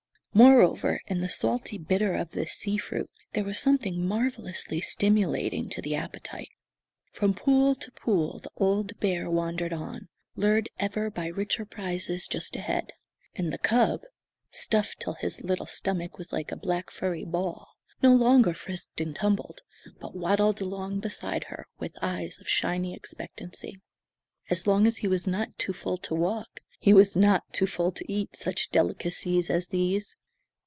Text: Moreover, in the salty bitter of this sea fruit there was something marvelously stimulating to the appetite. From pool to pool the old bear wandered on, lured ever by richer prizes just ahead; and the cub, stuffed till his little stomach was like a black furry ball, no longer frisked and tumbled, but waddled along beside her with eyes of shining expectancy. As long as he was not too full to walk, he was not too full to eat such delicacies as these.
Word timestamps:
Moreover, 0.33 1.01
in 1.07 1.19
the 1.19 1.27
salty 1.27 1.77
bitter 1.77 2.15
of 2.15 2.31
this 2.31 2.53
sea 2.53 2.77
fruit 2.77 3.09
there 3.33 3.43
was 3.43 3.59
something 3.59 4.07
marvelously 4.07 4.79
stimulating 4.79 5.67
to 5.71 5.81
the 5.81 5.93
appetite. 5.95 6.47
From 7.11 7.33
pool 7.33 7.75
to 7.75 7.91
pool 7.91 8.39
the 8.39 8.49
old 8.55 8.97
bear 9.01 9.29
wandered 9.29 9.73
on, 9.73 10.07
lured 10.37 10.69
ever 10.79 11.09
by 11.11 11.27
richer 11.27 11.65
prizes 11.65 12.29
just 12.29 12.55
ahead; 12.55 12.93
and 13.35 13.51
the 13.51 13.57
cub, 13.57 14.03
stuffed 14.51 15.01
till 15.01 15.15
his 15.15 15.41
little 15.41 15.65
stomach 15.65 16.17
was 16.17 16.31
like 16.31 16.49
a 16.49 16.55
black 16.55 16.91
furry 16.91 17.25
ball, 17.25 17.67
no 18.01 18.15
longer 18.15 18.53
frisked 18.53 19.01
and 19.01 19.13
tumbled, 19.17 19.63
but 19.99 20.15
waddled 20.15 20.61
along 20.61 21.01
beside 21.01 21.43
her 21.49 21.67
with 21.77 21.91
eyes 22.01 22.39
of 22.39 22.47
shining 22.47 22.95
expectancy. 22.95 23.81
As 24.49 24.65
long 24.65 24.87
as 24.87 24.99
he 24.99 25.09
was 25.09 25.27
not 25.27 25.57
too 25.57 25.73
full 25.73 25.97
to 25.97 26.15
walk, 26.15 26.61
he 26.79 26.93
was 26.93 27.17
not 27.17 27.43
too 27.51 27.67
full 27.67 27.91
to 27.91 28.09
eat 28.09 28.37
such 28.37 28.69
delicacies 28.71 29.49
as 29.49 29.67
these. 29.67 30.15